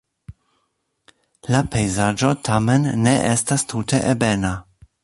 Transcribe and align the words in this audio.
La 1.55 1.61
pejzaĝo 1.75 2.33
tamen 2.49 2.89
ne 3.05 3.17
estas 3.37 3.69
tute 3.75 4.03
ebena. 4.17 4.57